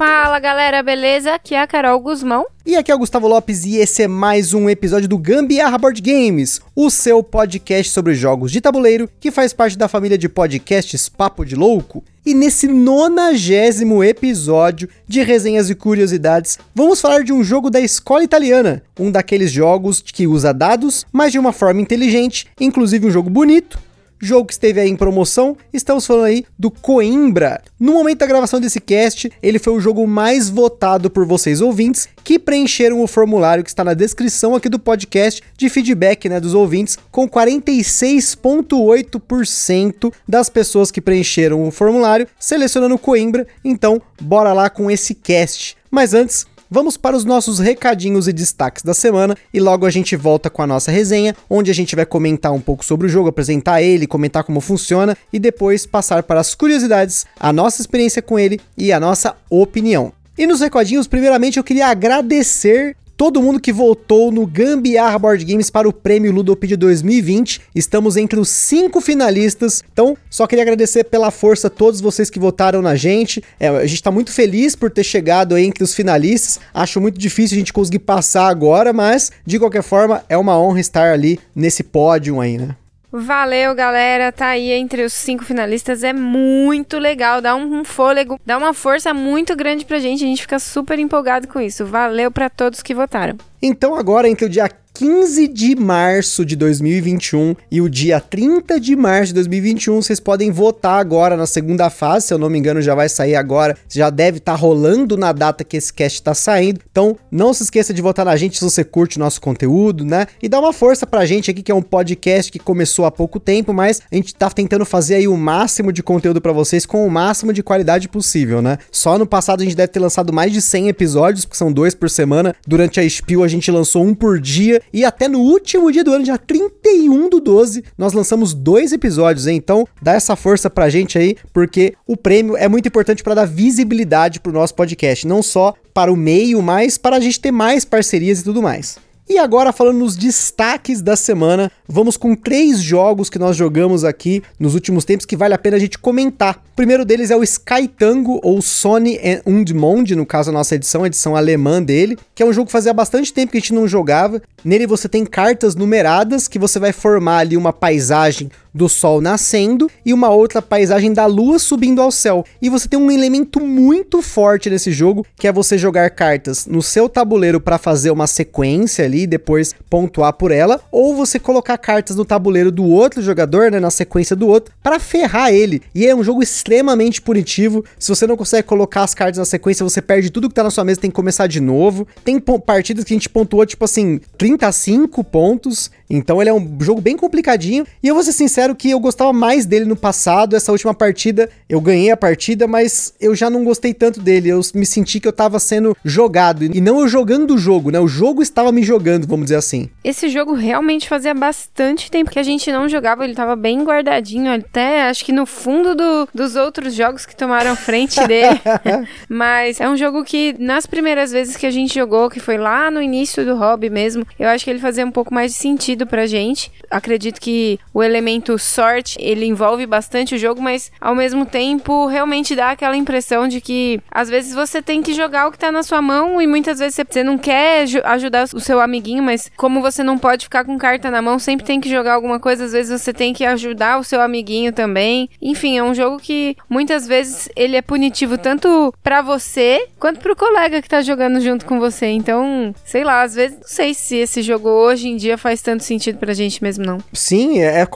[0.00, 1.34] Fala galera, beleza?
[1.34, 2.46] Aqui é a Carol Guzmão.
[2.64, 6.00] E aqui é o Gustavo Lopes e esse é mais um episódio do Gambiarra Board
[6.00, 11.06] Games, o seu podcast sobre jogos de tabuleiro que faz parte da família de podcasts
[11.10, 12.02] Papo de Louco.
[12.24, 18.24] E nesse nonagésimo episódio de resenhas e curiosidades, vamos falar de um jogo da escola
[18.24, 23.28] italiana, um daqueles jogos que usa dados, mas de uma forma inteligente, inclusive um jogo
[23.28, 23.78] bonito,
[24.20, 27.62] jogo que esteve aí em promoção, estamos falando aí do Coimbra.
[27.78, 32.08] No momento da gravação desse cast, ele foi o jogo mais votado por vocês ouvintes
[32.22, 36.52] que preencheram o formulário que está na descrição aqui do podcast de feedback né, dos
[36.54, 43.46] ouvintes, com 46,8% das pessoas que preencheram o formulário selecionando Coimbra.
[43.64, 45.78] Então, bora lá com esse cast.
[45.90, 50.14] Mas antes, Vamos para os nossos recadinhos e destaques da semana e logo a gente
[50.14, 53.28] volta com a nossa resenha, onde a gente vai comentar um pouco sobre o jogo,
[53.28, 58.38] apresentar ele, comentar como funciona e depois passar para as curiosidades, a nossa experiência com
[58.38, 60.12] ele e a nossa opinião.
[60.38, 65.68] E nos recadinhos, primeiramente eu queria agradecer todo mundo que votou no Gambiarra Board Games
[65.68, 67.60] para o Prêmio Ludopedia 2020.
[67.74, 69.84] Estamos entre os cinco finalistas.
[69.92, 73.44] Então, só queria agradecer pela força a todos vocês que votaram na gente.
[73.60, 76.60] É, a gente está muito feliz por ter chegado entre os finalistas.
[76.72, 80.80] Acho muito difícil a gente conseguir passar agora, mas de qualquer forma é uma honra
[80.80, 82.74] estar ali nesse pódio aí, né?
[83.12, 84.30] Valeu, galera.
[84.30, 86.04] Tá aí entre os cinco finalistas.
[86.04, 87.40] É muito legal.
[87.40, 90.24] Dá um, fôlego, dá uma força muito grande pra gente.
[90.24, 91.84] A gente fica super empolgado com isso.
[91.84, 93.36] Valeu para todos que votaram.
[93.60, 98.94] Então, agora, entre o dia 15 de março de 2021 e o dia 30 de
[98.94, 100.02] março de 2021.
[100.02, 103.34] Vocês podem votar agora na segunda fase, se eu não me engano, já vai sair
[103.34, 103.78] agora.
[103.88, 106.80] Já deve estar tá rolando na data que esse cast está saindo.
[106.92, 110.26] Então, não se esqueça de votar na gente se você curte o nosso conteúdo, né?
[110.42, 113.40] E dá uma força pra gente aqui, que é um podcast que começou há pouco
[113.40, 117.06] tempo, mas a gente tá tentando fazer aí o máximo de conteúdo para vocês com
[117.06, 118.76] o máximo de qualidade possível, né?
[118.92, 121.94] Só no passado a gente deve ter lançado mais de 100 episódios, porque são dois
[121.94, 122.54] por semana.
[122.66, 126.12] Durante a Spiel a gente lançou um por dia e até no último dia do
[126.12, 129.56] ano, dia 31 do 12, nós lançamos dois episódios, hein?
[129.56, 133.46] Então, dá essa força pra gente aí, porque o prêmio é muito importante para dar
[133.46, 137.84] visibilidade pro nosso podcast, não só para o meio, mas para a gente ter mais
[137.84, 138.98] parcerias e tudo mais.
[139.30, 144.42] E agora, falando nos destaques da semana, vamos com três jogos que nós jogamos aqui
[144.58, 146.56] nos últimos tempos que vale a pena a gente comentar.
[146.72, 150.74] O primeiro deles é o Sky Tango, ou Sony und Monde, no caso a nossa
[150.74, 153.60] edição, a edição alemã dele, que é um jogo que fazia bastante tempo que a
[153.60, 154.42] gente não jogava.
[154.64, 159.90] Nele você tem cartas numeradas que você vai formar ali uma paisagem do sol nascendo
[160.04, 162.44] e uma outra paisagem da lua subindo ao céu.
[162.60, 166.82] E você tem um elemento muito forte nesse jogo, que é você jogar cartas no
[166.82, 171.76] seu tabuleiro para fazer uma sequência ali e depois pontuar por ela, ou você colocar
[171.78, 175.82] cartas no tabuleiro do outro jogador, né, na sequência do outro, para ferrar ele.
[175.94, 177.84] E é um jogo extremamente punitivo.
[177.98, 180.70] Se você não consegue colocar as cartas na sequência, você perde tudo que tá na
[180.70, 182.06] sua mesa, tem que começar de novo.
[182.24, 185.90] Tem partidas que a gente pontuou tipo assim, 35 pontos.
[186.08, 187.86] Então ele é um jogo bem complicadinho.
[188.02, 190.54] E eu vou ser sincero que eu gostava mais dele no passado.
[190.54, 194.50] Essa última partida, eu ganhei a partida, mas eu já não gostei tanto dele.
[194.50, 196.64] Eu me senti que eu tava sendo jogado.
[196.64, 197.98] E não eu jogando o jogo, né?
[197.98, 199.88] O jogo estava me jogando, vamos dizer assim.
[200.04, 203.24] Esse jogo realmente fazia bastante tempo que a gente não jogava.
[203.24, 207.74] Ele tava bem guardadinho, até acho que no fundo do, dos outros jogos que tomaram
[207.74, 208.60] frente dele.
[209.28, 212.90] mas é um jogo que, nas primeiras vezes que a gente jogou, que foi lá
[212.90, 216.06] no início do hobby mesmo, eu acho que ele fazia um pouco mais de sentido
[216.06, 216.70] pra gente.
[216.90, 222.54] Acredito que o elemento sorte, ele envolve bastante o jogo, mas ao mesmo tempo realmente
[222.54, 225.82] dá aquela impressão de que às vezes você tem que jogar o que tá na
[225.82, 230.02] sua mão e muitas vezes você não quer ajudar o seu amiguinho, mas como você
[230.02, 233.00] não pode ficar com carta na mão, sempre tem que jogar alguma coisa, às vezes
[233.00, 235.28] você tem que ajudar o seu amiguinho também.
[235.40, 240.36] Enfim, é um jogo que muitas vezes ele é punitivo tanto para você quanto pro
[240.36, 242.06] colega que tá jogando junto com você.
[242.06, 245.84] Então, sei lá, às vezes não sei se esse jogo hoje em dia faz tanto
[245.84, 246.98] sentido pra gente mesmo, não.
[247.12, 247.86] Sim, é, é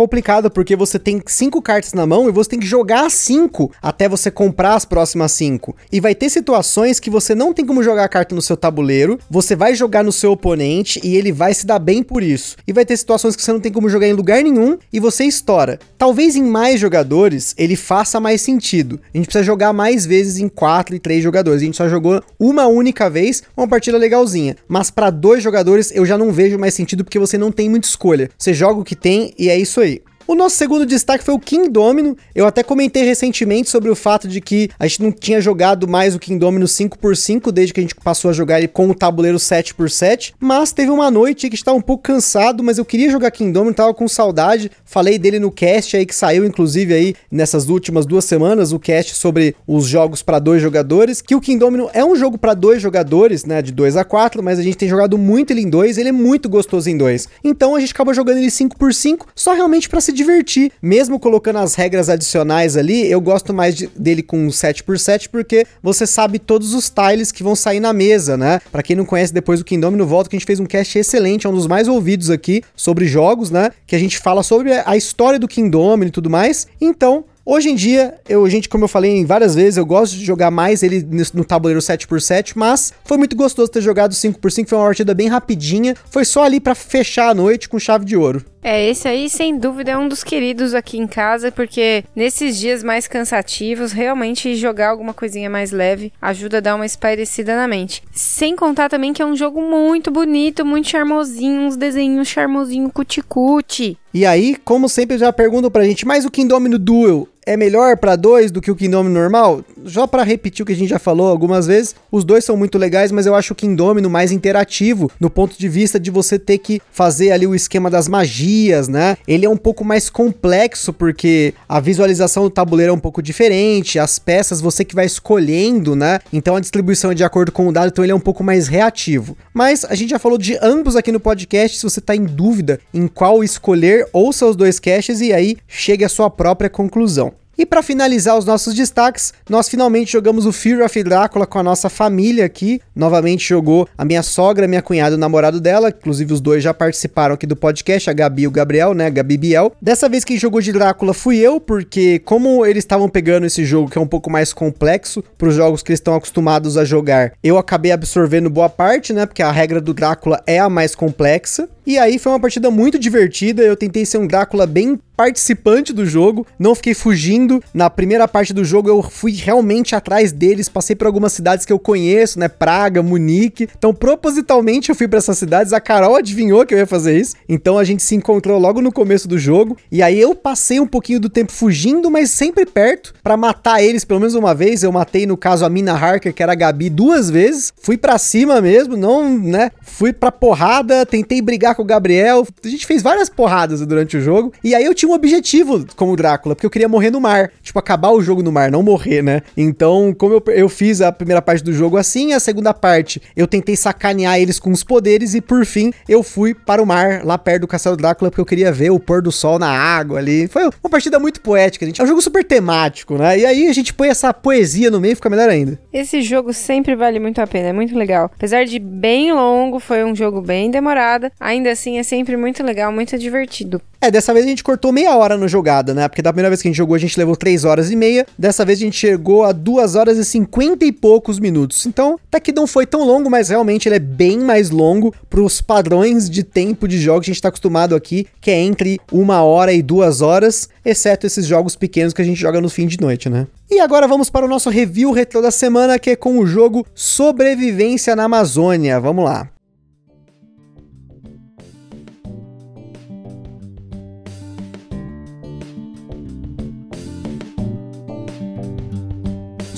[0.45, 4.09] complicado porque você tem cinco cartas na mão e você tem que jogar cinco até
[4.09, 5.77] você comprar as próximas cinco.
[5.91, 9.19] E vai ter situações que você não tem como jogar a carta no seu tabuleiro,
[9.31, 12.57] você vai jogar no seu oponente e ele vai se dar bem por isso.
[12.67, 15.25] E vai ter situações que você não tem como jogar em lugar nenhum e você
[15.25, 15.79] estoura.
[15.99, 19.01] Talvez em mais jogadores ele faça mais sentido.
[19.13, 21.63] A gente precisa jogar mais vezes em quatro e três jogadores.
[21.63, 24.57] A gente só jogou uma única vez, uma partida legalzinha.
[24.69, 27.89] Mas para dois jogadores eu já não vejo mais sentido porque você não tem muita
[27.89, 28.31] escolha.
[28.39, 30.03] Você joga o que tem e é isso aí.
[30.27, 32.17] O nosso segundo destaque foi o King Domino.
[32.35, 36.15] Eu até comentei recentemente sobre o fato de que a gente não tinha jogado mais
[36.15, 39.37] o King Domino 5x5 desde que a gente passou a jogar ele com o tabuleiro
[39.37, 43.53] 7x7, mas teve uma noite que estava um pouco cansado, mas eu queria jogar King
[43.53, 44.71] Domino, tava com saudade.
[44.83, 49.15] Falei dele no cast aí que saiu inclusive aí nessas últimas duas semanas, o cast
[49.15, 52.81] sobre os jogos para dois jogadores, que o King Domino é um jogo para dois
[52.81, 55.99] jogadores, né, de 2 a 4, mas a gente tem jogado muito ele em dois,
[55.99, 57.29] ele é muito gostoso em dois.
[57.45, 60.73] Então a gente acabou jogando ele 5x5, só realmente para se divertir.
[60.81, 66.07] Mesmo colocando as regras adicionais ali, eu gosto mais de, dele com 7x7 porque você
[66.07, 68.61] sabe todos os tiles que vão sair na mesa, né?
[68.71, 71.47] Para quem não conhece depois do Kingdom volta que a gente fez um cast excelente,
[71.47, 73.71] é um dos mais ouvidos aqui sobre jogos, né?
[73.87, 76.67] Que a gente fala sobre a história do Kingdom e tudo mais.
[76.81, 80.51] Então, Hoje em dia, eu, gente, como eu falei várias vezes, eu gosto de jogar
[80.51, 85.13] mais ele no tabuleiro 7x7, mas foi muito gostoso ter jogado 5x5, foi uma partida
[85.13, 88.43] bem rapidinha, foi só ali para fechar a noite com chave de ouro.
[88.67, 92.83] É, esse aí, sem dúvida, é um dos queridos aqui em casa, porque nesses dias
[92.83, 98.03] mais cansativos, realmente jogar alguma coisinha mais leve ajuda a dar uma espairecida na mente.
[98.11, 103.99] Sem contar também que é um jogo muito bonito, muito charmosinho, uns desenhos charmosinho cuticute.
[104.15, 108.17] E aí, como sempre, já perguntam pra gente, mas o Kingdomino Duel é melhor para
[108.17, 109.63] dois do que o Kingdom normal?
[109.85, 112.79] Já para repetir o que a gente já falou algumas vezes, os dois são muito
[112.79, 116.59] legais, mas eu acho o Kingdom mais interativo no ponto de vista de você ter
[116.59, 119.17] que fazer ali o esquema das magias, né?
[119.27, 123.99] Ele é um pouco mais complexo porque a visualização do tabuleiro é um pouco diferente,
[123.99, 126.19] as peças você que vai escolhendo, né?
[126.33, 128.69] Então a distribuição é de acordo com o dado, então ele é um pouco mais
[128.69, 129.37] reativo.
[129.53, 132.81] Mas a gente já falou de ambos aqui no podcast, se você tá em dúvida
[132.93, 137.34] em qual escolher, ouça os dois caches e aí chegue à sua própria conclusão.
[137.57, 141.63] E para finalizar os nossos destaques, nós finalmente jogamos o Fear of Drácula com a
[141.63, 142.81] nossa família aqui.
[142.95, 147.35] Novamente jogou a minha sogra, minha cunhada, o namorado dela, inclusive os dois já participaram
[147.35, 149.73] aqui do podcast, a Gabi e o Gabriel, né, Gabi Biel.
[149.81, 153.89] Dessa vez quem jogou de Drácula fui eu, porque como eles estavam pegando esse jogo
[153.89, 157.33] que é um pouco mais complexo para os jogos que eles estão acostumados a jogar,
[157.43, 161.69] eu acabei absorvendo boa parte, né, porque a regra do Drácula é a mais complexa.
[161.87, 166.05] E aí foi uma partida muito divertida, eu tentei ser um Drácula bem participante do
[166.05, 167.63] jogo, não fiquei fugindo.
[167.73, 171.73] Na primeira parte do jogo eu fui realmente atrás deles, passei por algumas cidades que
[171.73, 173.69] eu conheço, né, Praga, Munique.
[173.77, 177.37] Então propositalmente eu fui para essas cidades, a Carol adivinhou que eu ia fazer isso.
[177.49, 180.87] Então a gente se encontrou logo no começo do jogo e aí eu passei um
[180.87, 184.83] pouquinho do tempo fugindo, mas sempre perto para matar eles pelo menos uma vez.
[184.83, 187.73] Eu matei no caso a Mina Harker, que era a Gabi, duas vezes.
[187.81, 189.71] Fui para cima mesmo, não, né?
[189.83, 192.47] Fui pra porrada, tentei brigar com o Gabriel.
[192.65, 194.53] A gente fez várias porradas durante o jogo.
[194.63, 197.51] E aí eu tinha um objetivo como Drácula, porque eu queria morrer no mar.
[197.63, 199.43] Tipo, acabar o jogo no mar, não morrer, né?
[199.57, 203.47] Então, como eu, eu fiz a primeira parte do jogo assim, a segunda parte eu
[203.47, 205.35] tentei sacanear eles com os poderes.
[205.35, 208.47] E por fim, eu fui para o mar, lá perto do Castelo Drácula, porque eu
[208.47, 210.49] queria ver o pôr do sol na água ali.
[210.49, 212.01] Foi uma partida muito poética, gente.
[212.01, 213.39] É um jogo super temático, né?
[213.39, 215.79] E aí a gente põe essa poesia no meio e fica melhor ainda.
[215.93, 218.31] Esse jogo sempre vale muito a pena, é muito legal.
[218.35, 221.31] Apesar de bem longo, foi um jogo bem demorado.
[221.39, 223.81] Ainda ainda assim é sempre muito legal, muito divertido.
[224.01, 226.07] É, dessa vez a gente cortou meia hora no jogada, né?
[226.07, 228.27] Porque da primeira vez que a gente jogou a gente levou 3 horas e meia.
[228.39, 231.87] Dessa vez a gente chegou a 2 horas e 50 e poucos minutos.
[231.87, 235.63] Então, até que não foi tão longo, mas realmente ele é bem mais longo pros
[235.63, 239.43] padrões de tempo de jogos que a gente tá acostumado aqui, que é entre uma
[239.43, 243.01] hora e duas horas, exceto esses jogos pequenos que a gente joga no fim de
[243.01, 243.47] noite, né?
[243.71, 246.87] E agora vamos para o nosso review retrô da semana, que é com o jogo
[246.95, 249.01] Sobrevivência na Amazônia.
[249.01, 249.54] Vamos lá.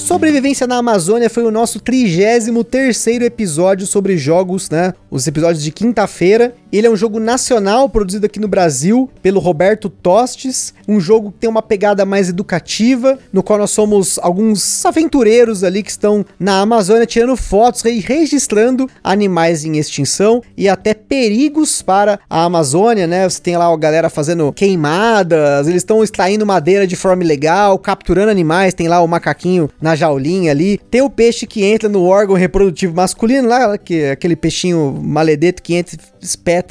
[0.06, 4.94] Sobrevivência na Amazônia foi o nosso 33 episódio sobre jogos, né?
[5.10, 6.54] Os episódios de quinta-feira.
[6.72, 11.38] Ele é um jogo nacional produzido aqui no Brasil pelo Roberto Tostes, um jogo que
[11.38, 16.60] tem uma pegada mais educativa, no qual nós somos alguns aventureiros ali que estão na
[16.60, 23.28] Amazônia tirando fotos e registrando animais em extinção e até perigos para a Amazônia, né?
[23.28, 28.30] Você tem lá a galera fazendo queimadas, eles estão extraindo madeira de forma ilegal, capturando
[28.30, 32.34] animais, tem lá o macaquinho na jaulinha ali, tem o peixe que entra no órgão
[32.34, 35.96] reprodutivo masculino lá, que é aquele peixinho maledeto que entra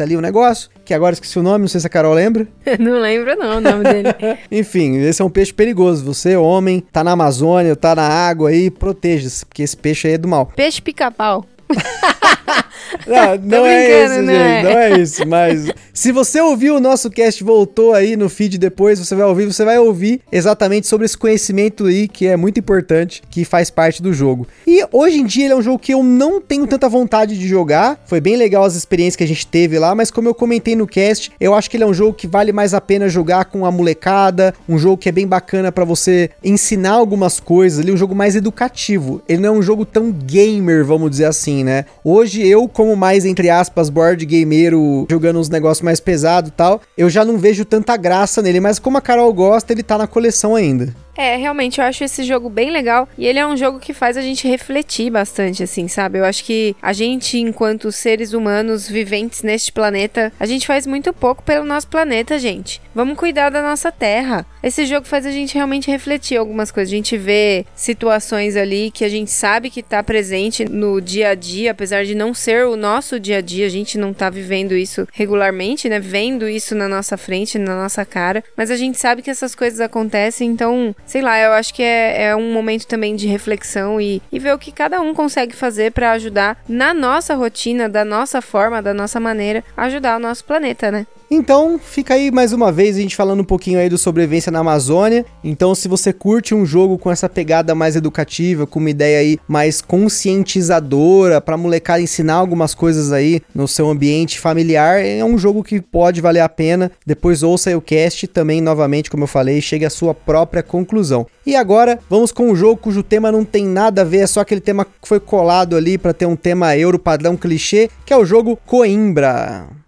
[0.03, 2.47] ali o negócio, que agora esqueci o nome, não sei se a Carol lembra.
[2.79, 4.09] não lembro não o nome dele.
[4.51, 6.03] Enfim, esse é um peixe perigoso.
[6.05, 10.17] Você, homem, tá na Amazônia, tá na água aí, proteja-se, porque esse peixe aí é
[10.17, 10.47] do mal.
[10.55, 11.45] Peixe pica-pau.
[13.05, 14.35] Não, não é isso, não gente.
[14.35, 14.63] É.
[14.63, 15.27] Não é isso.
[15.27, 19.45] Mas se você ouviu o nosso cast, voltou aí no feed depois, você vai ouvir,
[19.45, 24.01] você vai ouvir exatamente sobre esse conhecimento aí que é muito importante, que faz parte
[24.01, 24.47] do jogo.
[24.65, 27.47] E hoje em dia ele é um jogo que eu não tenho tanta vontade de
[27.47, 28.01] jogar.
[28.05, 30.87] Foi bem legal as experiências que a gente teve lá, mas como eu comentei no
[30.87, 33.65] cast, eu acho que ele é um jogo que vale mais a pena jogar com
[33.65, 37.93] a molecada, um jogo que é bem bacana para você ensinar algumas coisas, ele é
[37.93, 39.21] um jogo mais educativo.
[39.27, 41.85] Ele não é um jogo tão gamer, vamos dizer assim, né?
[42.03, 46.81] Hoje eu, como mais entre aspas board gameiro, jogando uns negócios mais pesados e tal,
[46.97, 50.07] eu já não vejo tanta graça nele, mas como a Carol gosta, ele tá na
[50.07, 50.93] coleção ainda.
[51.17, 54.17] É, realmente, eu acho esse jogo bem legal e ele é um jogo que faz
[54.17, 56.19] a gente refletir bastante, assim, sabe?
[56.19, 61.13] Eu acho que a gente, enquanto seres humanos viventes neste planeta, a gente faz muito
[61.13, 62.81] pouco pelo nosso planeta, gente.
[62.93, 64.45] Vamos cuidar da nossa terra.
[64.61, 66.91] Esse jogo faz a gente realmente refletir algumas coisas.
[66.91, 71.35] A gente vê situações ali que a gente sabe que tá presente no dia a
[71.35, 74.75] dia, apesar de não ser o nosso dia a dia, a gente não tá vivendo
[74.75, 75.99] isso regularmente, né?
[75.99, 79.79] Vendo isso na nossa frente, na nossa cara, mas a gente sabe que essas coisas
[79.79, 84.21] acontecem, então sei lá, eu acho que é, é um momento também de reflexão e,
[84.31, 88.41] e ver o que cada um consegue fazer para ajudar na nossa rotina, da nossa
[88.41, 91.05] forma, da nossa maneira, ajudar o nosso planeta, né?
[91.29, 94.59] Então, fica aí mais uma vez a gente falando um pouquinho aí do sobrevivência na
[94.59, 95.25] Amazônia.
[95.43, 99.39] Então, se você curte um jogo com essa pegada mais educativa, com uma ideia aí
[99.47, 105.63] mais conscientizadora para molecada ensinar algumas coisas aí no seu ambiente familiar, é um jogo
[105.63, 106.91] que pode valer a pena.
[107.05, 111.25] Depois ouça aí o cast também novamente, como eu falei, chegue à sua própria conclusão.
[111.45, 114.41] E agora, vamos com um jogo cujo tema não tem nada a ver, é só
[114.41, 118.17] aquele tema que foi colado ali para ter um tema euro padrão clichê, que é
[118.17, 119.84] o jogo Coimbra.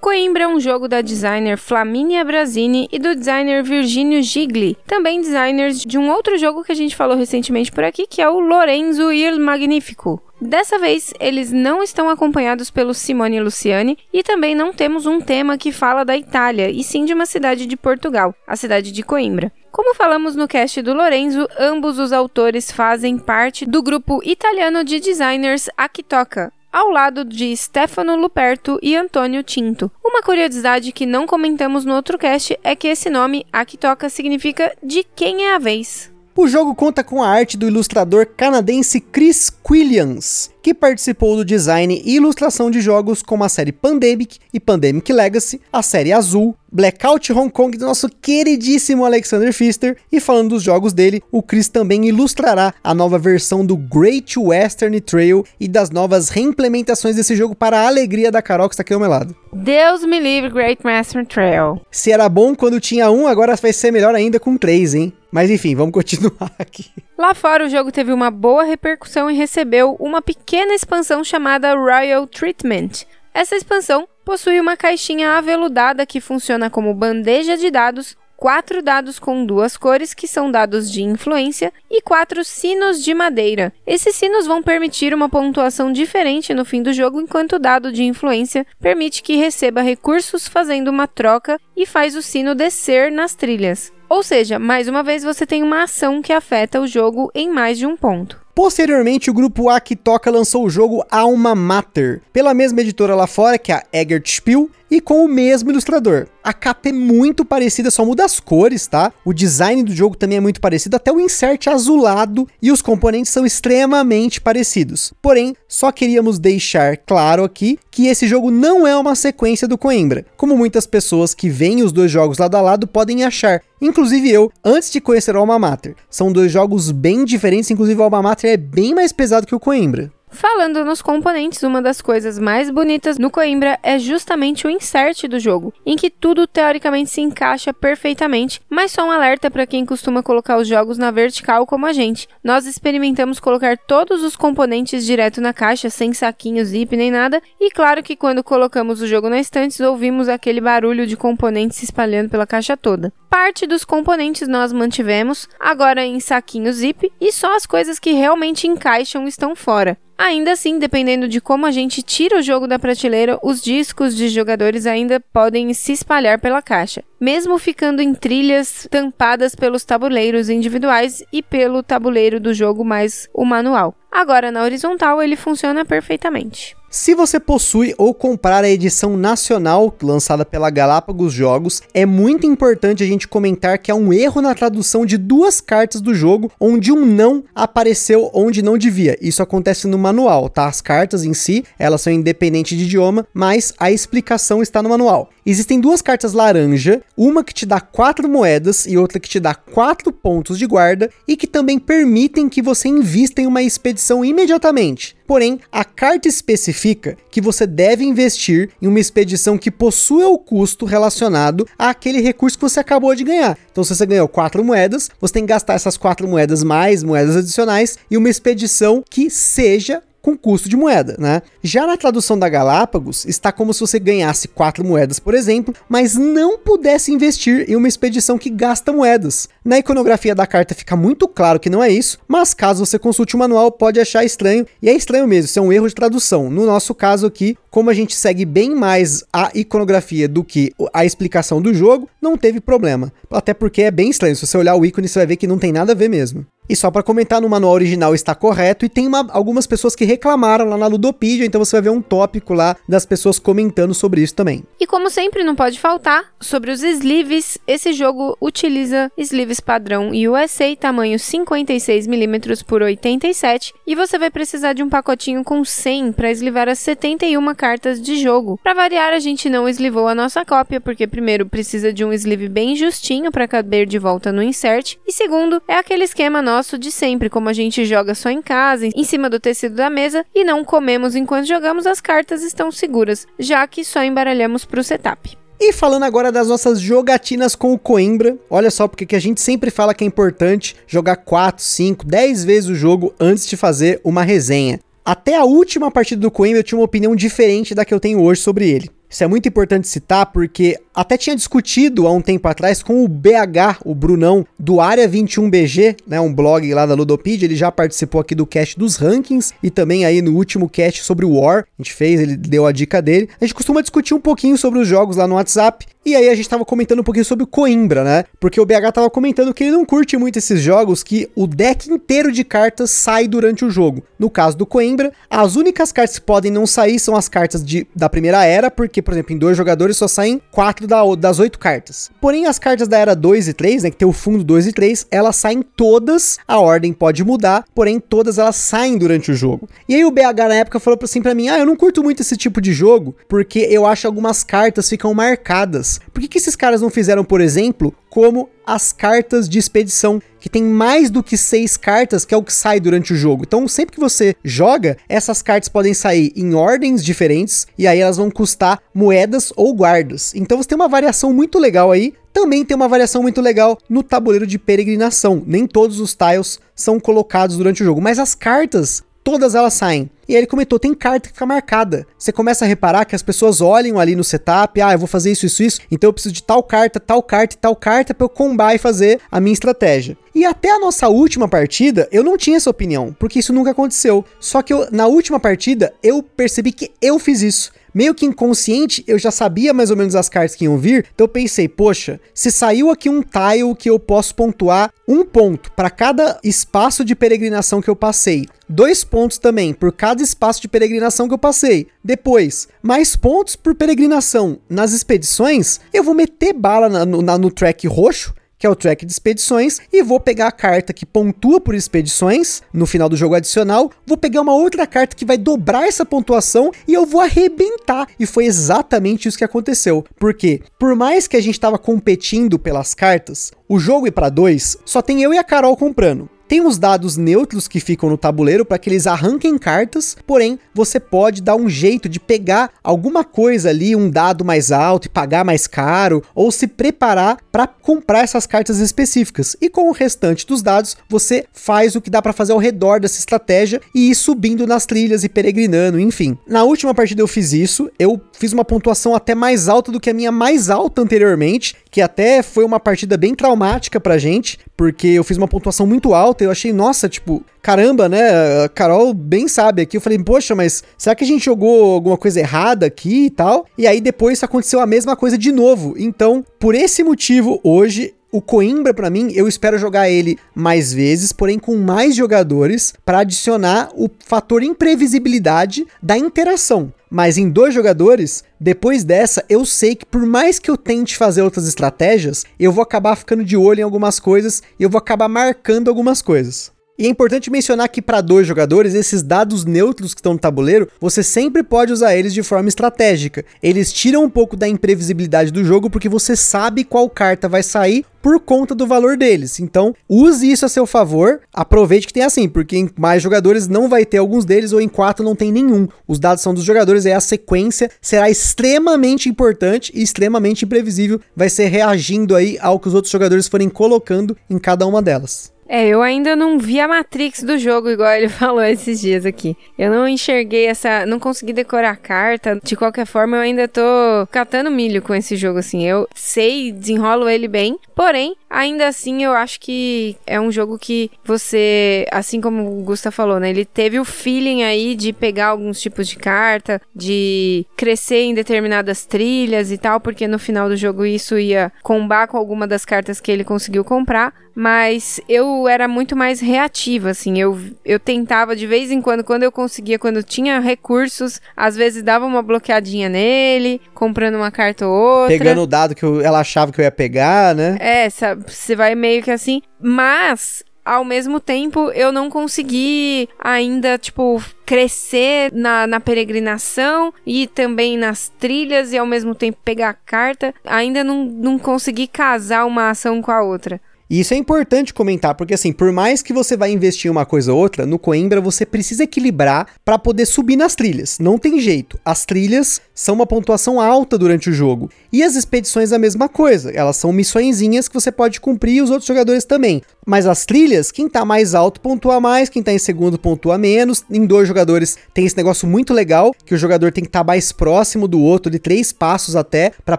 [0.00, 5.80] Coimbra é um jogo da designer Flaminia Brasini e do designer Virginio Gigli, também designers
[5.80, 9.12] de um outro jogo que a gente falou recentemente por aqui, que é o Lorenzo
[9.12, 10.22] Il Magnifico.
[10.40, 15.58] Dessa vez, eles não estão acompanhados pelo Simone Luciani e também não temos um tema
[15.58, 19.52] que fala da Itália, e sim de uma cidade de Portugal, a cidade de Coimbra.
[19.72, 25.00] Como falamos no cast do Lorenzo, ambos os autores fazem parte do grupo italiano de
[25.00, 29.90] designers Akitoka, ao lado de Stefano Luperto e Antônio Tinto.
[30.04, 35.02] Uma curiosidade que não comentamos no outro cast é que esse nome, Akitoka, significa de
[35.02, 36.12] quem é a vez.
[36.40, 42.00] O jogo conta com a arte do ilustrador canadense Chris Quilliams, que participou do design
[42.04, 47.32] e ilustração de jogos como a série Pandemic e Pandemic Legacy, a série Azul, Blackout
[47.32, 49.96] Hong Kong do nosso queridíssimo Alexander Pfister.
[50.12, 55.00] E falando dos jogos dele, o Chris também ilustrará a nova versão do Great Western
[55.00, 58.94] Trail e das novas reimplementações desse jogo para a alegria da Carol que está aqui
[58.94, 59.34] ao meu lado.
[59.52, 61.80] Deus me livre, Great Western Trail.
[61.90, 65.12] Se era bom quando tinha um, agora vai ser melhor ainda com três, hein?
[65.30, 66.90] Mas enfim, vamos continuar aqui.
[67.16, 72.26] Lá fora, o jogo teve uma boa repercussão e recebeu uma pequena expansão chamada Royal
[72.26, 73.06] Treatment.
[73.34, 79.44] Essa expansão possui uma caixinha aveludada que funciona como bandeja de dados, quatro dados com
[79.44, 83.72] duas cores, que são dados de influência, e quatro sinos de madeira.
[83.86, 88.04] Esses sinos vão permitir uma pontuação diferente no fim do jogo, enquanto o dado de
[88.04, 93.92] influência permite que receba recursos fazendo uma troca e faz o sino descer nas trilhas.
[94.08, 97.76] Ou seja, mais uma vez você tem uma ação que afeta o jogo em mais
[97.76, 98.40] de um ponto.
[98.54, 103.70] Posteriormente, o grupo Akitoka lançou o jogo Alma Mater, pela mesma editora lá fora, que
[103.70, 106.26] é a Eggert Spiel, e com o mesmo ilustrador.
[106.48, 109.12] A capa é muito parecida, só muda as cores, tá?
[109.22, 113.30] O design do jogo também é muito parecido, até o insert azulado e os componentes
[113.30, 115.12] são extremamente parecidos.
[115.20, 120.24] Porém, só queríamos deixar claro aqui que esse jogo não é uma sequência do Coimbra,
[120.38, 123.60] como muitas pessoas que veem os dois jogos lado a lado podem achar.
[123.78, 125.96] Inclusive eu, antes de conhecer o Alma Mater.
[126.08, 129.60] São dois jogos bem diferentes, inclusive o Alma Mater é bem mais pesado que o
[129.60, 130.10] Coimbra.
[130.30, 135.40] Falando nos componentes, uma das coisas mais bonitas no Coimbra é justamente o insert do
[135.40, 140.22] jogo, em que tudo teoricamente se encaixa perfeitamente, mas só um alerta para quem costuma
[140.22, 142.28] colocar os jogos na vertical como a gente.
[142.44, 147.70] Nós experimentamos colocar todos os componentes direto na caixa, sem saquinho, zip nem nada, e
[147.70, 152.30] claro que quando colocamos o jogo na estante, ouvimos aquele barulho de componentes se espalhando
[152.30, 153.12] pela caixa toda.
[153.30, 158.66] Parte dos componentes nós mantivemos, agora em saquinho zip, e só as coisas que realmente
[158.66, 159.96] encaixam estão fora.
[160.18, 164.28] Ainda assim, dependendo de como a gente tira o jogo da prateleira, os discos de
[164.28, 171.22] jogadores ainda podem se espalhar pela caixa, mesmo ficando em trilhas tampadas pelos tabuleiros individuais
[171.32, 173.94] e pelo tabuleiro do jogo mais o manual.
[174.10, 176.77] Agora, na horizontal, ele funciona perfeitamente.
[176.90, 183.02] Se você possui ou comprar a edição nacional lançada pela Galápagos Jogos, é muito importante
[183.02, 186.90] a gente comentar que há um erro na tradução de duas cartas do jogo, onde
[186.90, 189.18] um não apareceu onde não devia.
[189.20, 190.66] Isso acontece no manual, tá?
[190.66, 195.28] As cartas em si, elas são independentes de idioma, mas a explicação está no manual.
[195.44, 199.54] Existem duas cartas laranja, uma que te dá quatro moedas e outra que te dá
[199.54, 205.17] quatro pontos de guarda e que também permitem que você invista em uma expedição imediatamente.
[205.28, 210.86] Porém, a carta especifica que você deve investir em uma expedição que possua o custo
[210.86, 213.58] relacionado àquele recurso que você acabou de ganhar.
[213.70, 217.36] Então, se você ganhou quatro moedas, você tem que gastar essas quatro moedas mais moedas
[217.36, 221.40] adicionais e uma expedição que seja com custo de moeda, né?
[221.62, 226.16] Já na tradução da Galápagos, está como se você ganhasse quatro moedas, por exemplo, mas
[226.16, 229.48] não pudesse investir em uma expedição que gasta moedas.
[229.64, 233.36] Na iconografia da carta fica muito claro que não é isso, mas caso você consulte
[233.36, 236.50] o manual, pode achar estranho, e é estranho mesmo, isso é um erro de tradução.
[236.50, 241.06] No nosso caso aqui, como a gente segue bem mais a iconografia do que a
[241.06, 243.10] explicação do jogo, não teve problema.
[243.30, 245.58] Até porque é bem estranho, se você olhar o ícone, você vai ver que não
[245.58, 246.44] tem nada a ver mesmo.
[246.68, 250.04] E só para comentar, no manual original está correto e tem uma, algumas pessoas que
[250.04, 254.20] reclamaram lá na Ludopedia, então você vai ver um tópico lá das pessoas comentando sobre
[254.20, 254.64] isso também.
[254.78, 260.76] E como sempre, não pode faltar, sobre os sleeves, esse jogo utiliza sleeves padrão USA
[260.76, 266.68] tamanho 56mm por 87 e você vai precisar de um pacotinho com 100 para eslivar
[266.68, 268.58] as 71 cartas de jogo.
[268.62, 272.48] Para variar, a gente não eslivou a nossa cópia, porque primeiro precisa de um sleeve
[272.48, 276.76] bem justinho para caber de volta no insert e segundo, é aquele esquema nosso nosso
[276.76, 280.26] de sempre, como a gente joga só em casa, em cima do tecido da mesa
[280.34, 284.82] e não comemos enquanto jogamos, as cartas estão seguras, já que só embaralhamos para o
[284.82, 285.38] setup.
[285.60, 289.40] E falando agora das nossas jogatinas com o Coimbra, olha só porque que a gente
[289.40, 294.00] sempre fala que é importante jogar 4, 5, 10 vezes o jogo antes de fazer
[294.02, 294.80] uma resenha.
[295.04, 298.20] Até a última partida do Coimbra eu tinha uma opinião diferente da que eu tenho
[298.20, 298.90] hoje sobre ele.
[299.10, 303.08] Isso é muito importante citar porque até tinha discutido há um tempo atrás com o
[303.08, 308.20] BH, o Brunão, do Área 21BG, né, um blog lá da Ludopedia, ele já participou
[308.20, 311.82] aqui do cast dos rankings e também aí no último cast sobre o War, a
[311.82, 313.28] gente fez, ele deu a dica dele.
[313.40, 316.34] A gente costuma discutir um pouquinho sobre os jogos lá no WhatsApp e aí a
[316.34, 318.24] gente tava comentando um pouquinho sobre o Coimbra, né?
[318.40, 321.90] Porque o BH tava comentando que ele não curte muito esses jogos que o deck
[321.90, 324.02] inteiro de cartas sai durante o jogo.
[324.18, 327.86] No caso do Coimbra, as únicas cartas que podem não sair são as cartas de,
[327.94, 331.58] da primeira era, porque, por exemplo, em dois jogadores só saem quatro da, das oito
[331.58, 332.10] cartas.
[332.20, 334.72] Porém, as cartas da era 2 e 3, né, que tem o fundo 2 e
[334.72, 339.68] 3, elas saem todas, a ordem pode mudar, porém todas elas saem durante o jogo.
[339.88, 342.22] E aí o BH na época falou assim pra mim, ah, eu não curto muito
[342.22, 345.97] esse tipo de jogo, porque eu acho algumas cartas ficam marcadas.
[346.12, 350.48] Por que, que esses caras não fizeram, por exemplo, como as cartas de expedição, que
[350.48, 353.44] tem mais do que seis cartas, que é o que sai durante o jogo.
[353.46, 358.18] Então, sempre que você joga, essas cartas podem sair em ordens diferentes, e aí elas
[358.18, 360.34] vão custar moedas ou guardas.
[360.34, 362.12] Então você tem uma variação muito legal aí.
[362.32, 365.42] Também tem uma variação muito legal no tabuleiro de peregrinação.
[365.46, 370.10] Nem todos os tiles são colocados durante o jogo, mas as cartas todas elas saem.
[370.28, 372.06] E aí ele comentou: tem carta que fica marcada.
[372.18, 375.32] Você começa a reparar que as pessoas olham ali no setup, ah, eu vou fazer
[375.32, 378.24] isso, isso, isso, então eu preciso de tal carta, tal carta e tal carta para
[378.24, 380.16] eu combar e fazer a minha estratégia.
[380.34, 384.24] E até a nossa última partida, eu não tinha essa opinião, porque isso nunca aconteceu.
[384.38, 389.02] Só que eu, na última partida, eu percebi que eu fiz isso meio que inconsciente,
[389.08, 392.20] eu já sabia mais ou menos as cartas que iam vir, então eu pensei, poxa,
[392.32, 397.16] se saiu aqui um tile que eu posso pontuar um ponto para cada espaço de
[397.16, 401.88] peregrinação que eu passei, dois pontos também por cada espaço de peregrinação que eu passei.
[402.04, 407.88] Depois, mais pontos por peregrinação nas expedições, eu vou meter bala na, na, no track
[407.88, 411.74] roxo que é o track de expedições, e vou pegar a carta que pontua por
[411.74, 416.04] expedições no final do jogo adicional, vou pegar uma outra carta que vai dobrar essa
[416.04, 418.08] pontuação e eu vou arrebentar.
[418.18, 420.04] E foi exatamente isso que aconteceu.
[420.18, 424.76] Porque, por mais que a gente estava competindo pelas cartas, o jogo ir para dois,
[424.84, 426.28] só tem eu e a Carol comprando.
[426.48, 430.98] Tem os dados neutros que ficam no tabuleiro para que eles arranquem cartas, porém você
[430.98, 435.44] pode dar um jeito de pegar alguma coisa ali, um dado mais alto e pagar
[435.44, 439.56] mais caro, ou se preparar para comprar essas cartas específicas.
[439.60, 442.98] E com o restante dos dados, você faz o que dá para fazer ao redor
[442.98, 446.38] dessa estratégia e ir subindo nas trilhas e peregrinando, enfim.
[446.46, 450.08] Na última partida eu fiz isso, eu fiz uma pontuação até mais alta do que
[450.08, 455.08] a minha mais alta anteriormente, que até foi uma partida bem traumática pra gente, porque
[455.08, 458.64] eu fiz uma pontuação muito alta, eu achei, nossa, tipo, caramba, né?
[458.64, 459.96] A Carol bem sabe aqui.
[459.96, 463.66] Eu falei, poxa, mas será que a gente jogou alguma coisa errada aqui e tal?
[463.76, 465.94] E aí depois aconteceu a mesma coisa de novo.
[465.98, 471.32] Então, por esse motivo, hoje o Coimbra, para mim, eu espero jogar ele mais vezes,
[471.32, 476.92] porém com mais jogadores, para adicionar o fator imprevisibilidade da interação.
[477.10, 481.42] Mas em dois jogadores, depois dessa, eu sei que por mais que eu tente fazer
[481.42, 485.28] outras estratégias, eu vou acabar ficando de olho em algumas coisas e eu vou acabar
[485.28, 486.72] marcando algumas coisas.
[487.00, 490.88] E é importante mencionar que para dois jogadores, esses dados neutros que estão no tabuleiro,
[491.00, 493.44] você sempre pode usar eles de forma estratégica.
[493.62, 498.04] Eles tiram um pouco da imprevisibilidade do jogo porque você sabe qual carta vai sair
[498.20, 499.60] por conta do valor deles.
[499.60, 501.40] Então, use isso a seu favor.
[501.54, 504.88] Aproveite que tem assim, porque em mais jogadores não vai ter alguns deles ou em
[504.88, 505.86] quatro não tem nenhum.
[506.04, 511.20] Os dados são dos jogadores e a sequência será extremamente importante e extremamente imprevisível.
[511.36, 515.56] Vai ser reagindo aí ao que os outros jogadores forem colocando em cada uma delas.
[515.68, 519.56] É, eu ainda não vi a Matrix do jogo, igual ele falou esses dias aqui.
[519.78, 521.04] Eu não enxerguei essa.
[521.04, 522.58] Não consegui decorar a carta.
[522.62, 523.82] De qualquer forma, eu ainda tô
[524.30, 525.84] catando milho com esse jogo, assim.
[525.84, 527.78] Eu sei, desenrolo ele bem.
[527.94, 533.10] Porém, ainda assim, eu acho que é um jogo que você, assim como o Gusta
[533.10, 533.50] falou, né?
[533.50, 539.04] Ele teve o feeling aí de pegar alguns tipos de carta, de crescer em determinadas
[539.04, 543.20] trilhas e tal, porque no final do jogo isso ia combar com alguma das cartas
[543.20, 548.66] que ele conseguiu comprar mas eu era muito mais reativa, assim, eu, eu tentava de
[548.66, 553.80] vez em quando, quando eu conseguia, quando tinha recursos, às vezes dava uma bloqueadinha nele,
[553.94, 555.38] comprando uma carta ou outra.
[555.38, 557.76] Pegando o dado que eu, ela achava que eu ia pegar, né?
[557.78, 564.42] É, você vai meio que assim, mas ao mesmo tempo, eu não consegui ainda, tipo,
[564.64, 570.54] crescer na, na peregrinação e também nas trilhas e ao mesmo tempo pegar a carta.
[570.64, 573.78] Ainda não, não consegui casar uma ação com a outra.
[574.10, 577.26] E isso é importante comentar, porque assim, por mais que você vai investir em uma
[577.26, 581.18] coisa ou outra, no Coimbra você precisa equilibrar para poder subir nas trilhas.
[581.18, 581.98] Não tem jeito.
[582.04, 584.90] As trilhas são uma pontuação alta durante o jogo.
[585.12, 586.70] E as expedições a mesma coisa.
[586.70, 589.82] Elas são missõezinhas que você pode cumprir e os outros jogadores também.
[590.08, 594.02] Mas as trilhas, quem tá mais alto pontua mais, quem tá em segundo pontua menos.
[594.10, 597.26] Em dois jogadores tem esse negócio muito legal, que o jogador tem que estar tá
[597.26, 599.98] mais próximo do outro, de três passos até, para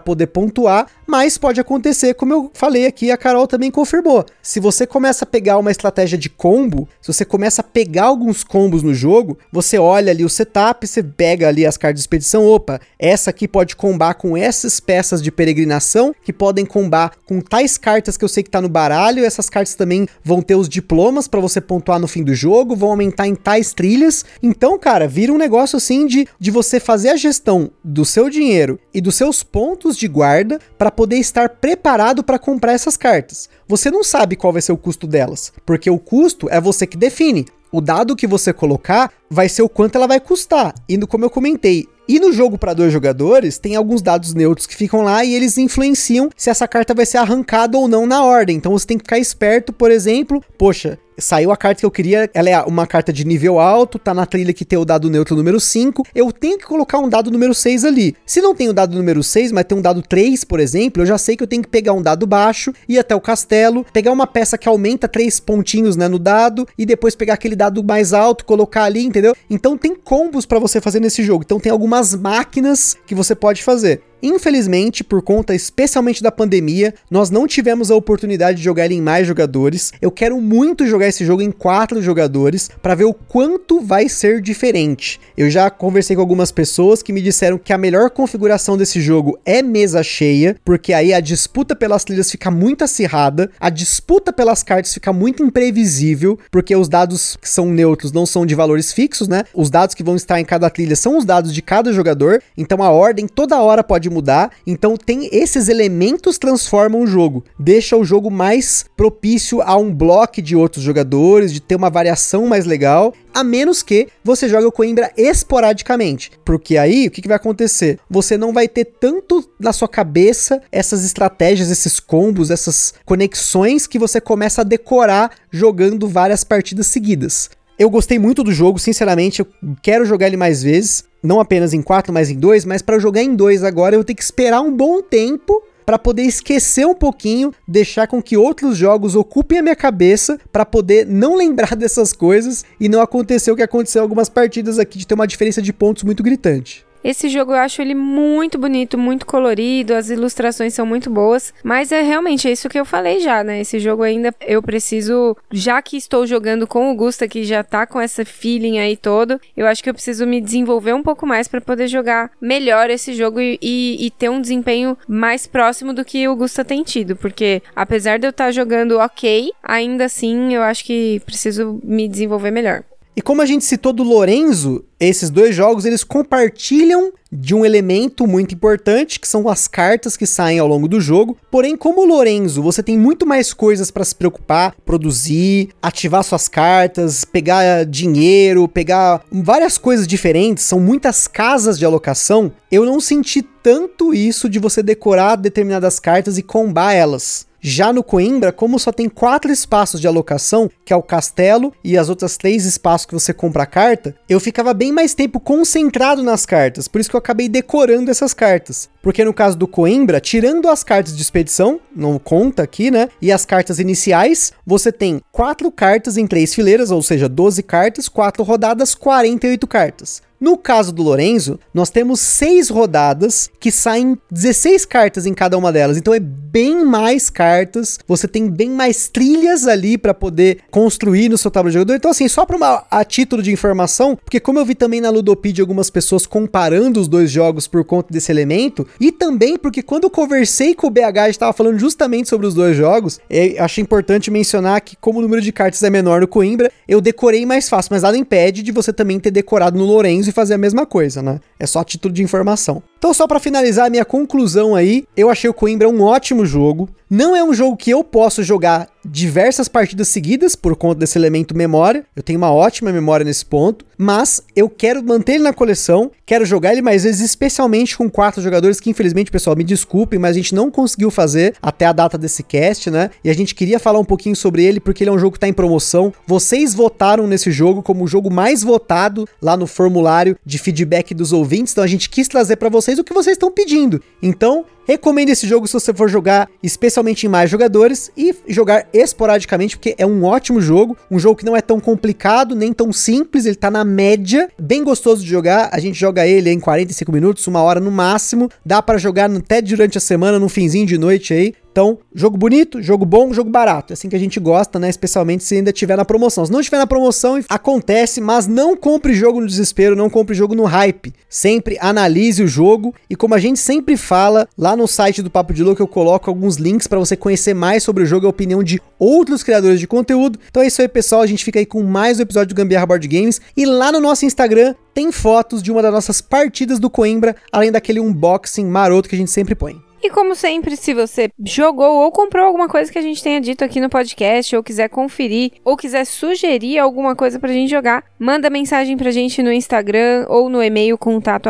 [0.00, 0.88] poder pontuar.
[1.06, 4.26] Mas pode acontecer, como eu falei aqui, a Carol também confirmou.
[4.42, 8.42] Se você começa a pegar uma estratégia de combo, se você começa a pegar alguns
[8.42, 12.44] combos no jogo, você olha ali o setup, você pega ali as cartas de expedição,
[12.44, 17.78] opa, essa aqui pode combar com essas peças de peregrinação, que podem combar com tais
[17.78, 21.26] cartas que eu sei que tá no baralho, essas cartas também vão ter os diplomas
[21.26, 24.24] para você pontuar no fim do jogo, vão aumentar em tais trilhas.
[24.42, 28.78] Então, cara, vira um negócio assim de, de você fazer a gestão do seu dinheiro
[28.92, 33.48] e dos seus pontos de guarda para poder estar preparado para comprar essas cartas.
[33.66, 36.96] Você não sabe qual vai ser o custo delas, porque o custo é você que
[36.96, 37.46] define.
[37.72, 40.74] O dado que você colocar vai ser o quanto ela vai custar.
[40.88, 44.74] E como eu comentei, e no jogo para dois jogadores, tem alguns dados neutros que
[44.74, 48.56] ficam lá e eles influenciam se essa carta vai ser arrancada ou não na ordem.
[48.56, 52.30] Então você tem que ficar esperto, por exemplo, poxa, saiu a carta que eu queria,
[52.34, 55.36] ela é uma carta de nível alto, tá na trilha que tem o dado neutro
[55.36, 58.16] número 5, eu tenho que colocar um dado número 6 ali.
[58.24, 61.06] Se não tem o dado número 6, mas tem um dado 3, por exemplo, eu
[61.06, 64.12] já sei que eu tenho que pegar um dado baixo, ir até o castelo, pegar
[64.12, 68.12] uma peça que aumenta 3 pontinhos né, no dado, e depois pegar aquele dado mais
[68.12, 69.34] alto, colocar ali, entendeu?
[69.48, 71.44] Então tem combos para você fazer nesse jogo.
[71.44, 74.02] Então tem algumas máquinas que você pode fazer.
[74.22, 79.00] Infelizmente, por conta especialmente da pandemia, nós não tivemos a oportunidade de jogar ele em
[79.00, 79.92] mais jogadores.
[80.00, 84.40] Eu quero muito jogar esse jogo em quatro jogadores para ver o quanto vai ser
[84.40, 85.20] diferente.
[85.36, 89.38] Eu já conversei com algumas pessoas que me disseram que a melhor configuração desse jogo
[89.44, 94.62] é mesa cheia, porque aí a disputa pelas trilhas fica muito acirrada, a disputa pelas
[94.62, 99.28] cartas fica muito imprevisível, porque os dados que são neutros não são de valores fixos,
[99.28, 99.44] né?
[99.54, 102.82] Os dados que vão estar em cada trilha são os dados de cada jogador, então
[102.82, 104.50] a ordem toda hora pode mudar.
[104.66, 110.42] Então tem esses elementos transformam o jogo, deixa o jogo mais propício a um bloco
[110.42, 114.72] de outros jogadores, de ter uma variação mais legal, a menos que você jogue o
[114.72, 117.98] Coimbra esporadicamente, porque aí o que, que vai acontecer?
[118.08, 123.98] Você não vai ter tanto na sua cabeça essas estratégias, esses combos, essas conexões que
[123.98, 127.50] você começa a decorar jogando várias partidas seguidas.
[127.78, 129.46] Eu gostei muito do jogo, sinceramente, eu
[129.82, 133.22] quero jogar ele mais vezes não apenas em 4, mas em 2, mas para jogar
[133.22, 136.94] em 2 agora eu vou ter que esperar um bom tempo para poder esquecer um
[136.94, 142.12] pouquinho, deixar com que outros jogos ocupem a minha cabeça para poder não lembrar dessas
[142.12, 145.60] coisas e não acontecer o que aconteceu em algumas partidas aqui de ter uma diferença
[145.60, 146.86] de pontos muito gritante.
[147.02, 151.92] Esse jogo eu acho ele muito bonito, muito colorido, as ilustrações são muito boas, mas
[151.92, 153.60] é realmente isso que eu falei já, né?
[153.60, 157.86] Esse jogo ainda eu preciso, já que estou jogando com o Gusta que já tá
[157.86, 161.48] com essa feeling aí todo, eu acho que eu preciso me desenvolver um pouco mais
[161.48, 166.04] para poder jogar melhor esse jogo e, e, e, ter um desempenho mais próximo do
[166.04, 170.54] que o Gusta tem tido, porque apesar de eu estar tá jogando ok, ainda assim
[170.54, 172.84] eu acho que preciso me desenvolver melhor.
[173.16, 178.26] E como a gente citou do Lorenzo, esses dois jogos eles compartilham de um elemento
[178.26, 181.36] muito importante, que são as cartas que saem ao longo do jogo.
[181.50, 186.48] Porém, como o Lorenzo, você tem muito mais coisas para se preocupar, produzir, ativar suas
[186.48, 192.52] cartas, pegar dinheiro, pegar várias coisas diferentes, são muitas casas de alocação.
[192.70, 197.49] Eu não senti tanto isso de você decorar determinadas cartas e combar elas.
[197.62, 201.98] Já no Coimbra, como só tem quatro espaços de alocação, que é o castelo e
[201.98, 206.22] as outras três espaços que você compra a carta, eu ficava bem mais tempo concentrado
[206.22, 208.88] nas cartas, por isso que eu acabei decorando essas cartas.
[209.02, 213.08] Porque no caso do Coimbra, tirando as cartas de expedição, não conta aqui, né?
[213.20, 218.08] E as cartas iniciais, você tem quatro cartas em três fileiras, ou seja, 12 cartas,
[218.08, 220.22] quatro rodadas, 48 cartas.
[220.40, 225.70] No caso do Lorenzo, nós temos seis rodadas que saem 16 cartas em cada uma
[225.70, 225.98] delas.
[225.98, 227.98] Então é bem mais cartas.
[228.08, 231.96] Você tem bem mais trilhas ali para poder construir no seu tabuleiro de jogador.
[231.96, 235.62] Então, assim, só para a título de informação, porque como eu vi também na Ludopedia
[235.62, 240.10] algumas pessoas comparando os dois jogos por conta desse elemento, e também porque quando eu
[240.10, 244.30] conversei com o BH, gente estava falando justamente sobre os dois jogos, eu achei importante
[244.30, 247.90] mencionar que, como o número de cartas é menor no Coimbra, eu decorei mais fácil,
[247.92, 251.22] mas nada impede de você também ter decorado no Lorenzo e fazer a mesma coisa,
[251.22, 251.40] né?
[251.58, 252.82] É só título de informação.
[252.98, 256.88] Então, só para finalizar a minha conclusão aí, eu achei o Coimbra um ótimo jogo.
[257.08, 261.56] Não é um jogo que eu posso jogar diversas partidas seguidas por conta desse elemento
[261.56, 262.04] memória.
[262.14, 266.44] Eu tenho uma ótima memória nesse ponto, mas eu quero manter ele na coleção, quero
[266.44, 270.34] jogar ele mais vezes, especialmente com quatro jogadores que infelizmente, pessoal, me desculpem, mas a
[270.34, 273.10] gente não conseguiu fazer até a data desse cast, né?
[273.22, 275.40] E a gente queria falar um pouquinho sobre ele porque ele é um jogo que
[275.40, 276.12] tá em promoção.
[276.26, 281.32] Vocês votaram nesse jogo como o jogo mais votado lá no formulário de feedback dos
[281.32, 284.02] ouvintes, então a gente quis trazer para vocês o que vocês estão pedindo.
[284.22, 289.76] Então, Recomendo esse jogo se você for jogar especialmente em mais jogadores e jogar esporadicamente,
[289.76, 290.96] porque é um ótimo jogo.
[291.08, 294.82] Um jogo que não é tão complicado, nem tão simples, ele tá na média, bem
[294.82, 295.68] gostoso de jogar.
[295.70, 298.50] A gente joga ele em 45 minutos, uma hora no máximo.
[298.66, 301.54] Dá para jogar até durante a semana, no finzinho de noite aí.
[301.72, 303.92] Então, jogo bonito, jogo bom, jogo barato.
[303.92, 304.88] É assim que a gente gosta, né?
[304.88, 306.44] Especialmente se ainda tiver na promoção.
[306.44, 310.54] Se não tiver na promoção, acontece, mas não compre jogo no desespero, não compre jogo
[310.54, 311.12] no hype.
[311.28, 315.54] Sempre analise o jogo e como a gente sempre fala, lá no site do Papo
[315.54, 318.30] de Louco eu coloco alguns links para você conhecer mais sobre o jogo e a
[318.30, 320.40] opinião de outros criadores de conteúdo.
[320.50, 321.22] Então é isso aí, pessoal.
[321.22, 324.00] A gente fica aí com mais um episódio do Gambiarra Board Games e lá no
[324.00, 329.08] nosso Instagram tem fotos de uma das nossas partidas do Coimbra, além daquele unboxing maroto
[329.08, 329.89] que a gente sempre põe.
[330.10, 333.62] E como sempre, se você jogou ou comprou alguma coisa que a gente tenha dito
[333.64, 338.50] aqui no podcast, ou quiser conferir, ou quiser sugerir alguma coisa pra gente jogar, manda
[338.50, 341.48] mensagem pra gente no Instagram ou no e-mail contato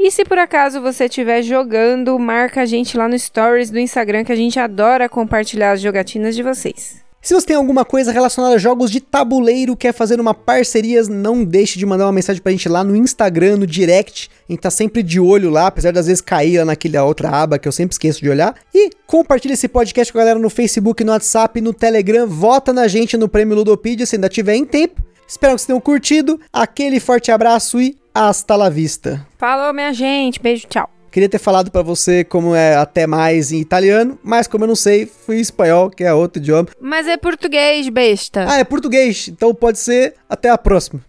[0.00, 4.24] E se por acaso você estiver jogando, marca a gente lá no Stories do Instagram,
[4.24, 7.05] que a gente adora compartilhar as jogatinas de vocês.
[7.26, 11.42] Se você tem alguma coisa relacionada a jogos de tabuleiro, quer fazer uma parceria, não
[11.42, 14.30] deixe de mandar uma mensagem pra gente lá no Instagram, no direct.
[14.48, 17.58] A gente tá sempre de olho lá, apesar das vezes cair lá naquela outra aba
[17.58, 18.54] que eu sempre esqueço de olhar.
[18.72, 22.28] E compartilha esse podcast com a galera no Facebook, no WhatsApp, no Telegram.
[22.28, 25.02] Vota na gente no Prêmio Ludopedia se ainda tiver em tempo.
[25.26, 26.40] Espero que vocês tenham curtido.
[26.52, 29.26] Aquele forte abraço e hasta la vista.
[29.36, 30.40] Falou, minha gente.
[30.40, 30.95] Beijo, tchau.
[31.16, 34.76] Queria ter falado para você como é até mais em italiano, mas como eu não
[34.76, 36.68] sei, fui em espanhol, que é outro idioma.
[36.78, 38.44] Mas é português, besta.
[38.46, 41.02] Ah, é português, então pode ser até a próxima.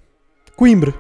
[0.55, 0.93] Coimbra.